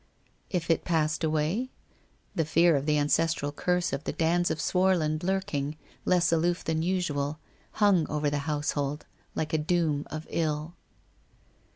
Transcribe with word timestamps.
If 0.49 0.71
it 0.71 0.83
passed 0.83 1.23
away? 1.23 1.69
The 2.33 2.43
fear 2.43 2.75
of 2.75 2.87
the 2.87 2.97
ancestral 2.97 3.51
curse 3.51 3.93
of 3.93 4.03
the 4.03 4.11
Dands 4.11 4.49
of 4.49 4.59
Swarland 4.59 5.21
lurking, 5.23 5.77
less 6.05 6.31
aloof 6.31 6.63
than 6.63 6.81
usual, 6.81 7.37
hung 7.73 8.09
over 8.09 8.27
the 8.31 8.39
household 8.49 9.05
like 9.35 9.53
a 9.53 9.59
doom 9.59 10.07
of 10.09 10.25
ill. 10.31 10.73